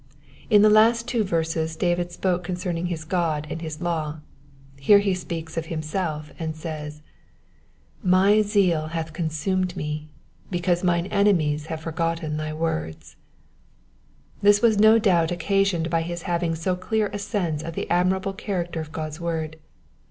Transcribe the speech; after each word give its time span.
In 0.49 0.63
the 0.63 0.69
last 0.71 1.07
two 1.07 1.23
verses 1.23 1.75
David 1.75 2.11
spoke 2.11 2.43
concerning 2.43 2.87
his 2.87 3.03
God 3.05 3.45
and 3.51 3.61
his 3.61 3.81
law; 3.83 4.17
here 4.79 4.97
he 4.97 5.13
speaks 5.13 5.57
of 5.57 5.67
himself, 5.67 6.31
and 6.39 6.55
says, 6.55 7.03
^'My 8.03 8.41
zeal 8.41 8.87
hath 8.87 9.13
eonmmed 9.13 9.75
me, 9.75 10.09
because 10.49 10.81
mma 10.81 11.07
enemies 11.11 11.67
have 11.67 11.83
fm^gotten 11.83 12.37
thy 12.37 12.49
V3ords'*\' 12.51 13.15
this 14.41 14.59
was 14.59 14.79
no 14.79 14.97
doubt 14.97 15.29
occasioned 15.31 15.91
by 15.91 16.01
his 16.01 16.23
having 16.23 16.55
so 16.55 16.75
clear 16.75 17.11
a 17.13 17.19
sense 17.19 17.61
of 17.61 17.75
the 17.75 17.87
admirable 17.91 18.33
character 18.33 18.81
of 18.81 18.91
God's 18.91 19.19
word. 19.21 19.57